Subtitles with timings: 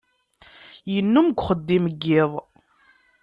[0.93, 2.31] Yennum deg uxeddim n yiḍ